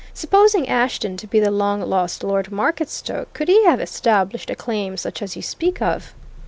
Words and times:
Supposing 0.15 0.67
Ashton 0.67 1.15
to 1.17 1.27
be 1.27 1.39
the 1.39 1.51
long 1.51 1.79
lost 1.81 2.23
Lord 2.23 2.51
Marketstoke 2.51 3.31
could 3.33 3.49
he 3.49 3.63
have 3.65 3.79
established 3.79 4.49
a 4.49 4.55
claim 4.55 4.97
such 4.97 5.21
as 5.21 5.35
you 5.35 5.43
speak 5.43 5.79
of?" 5.79 6.15